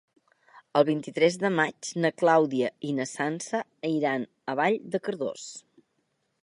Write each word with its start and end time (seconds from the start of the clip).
El 0.79 0.85
vint-i-tres 0.87 1.35
de 1.43 1.51
maig 1.57 1.91
na 2.05 2.11
Clàudia 2.21 2.71
i 2.93 2.97
na 3.01 3.07
Sança 3.13 3.63
iran 3.93 4.27
a 4.55 4.59
Vall 4.63 4.81
de 4.97 5.03
Cardós. 5.09 5.51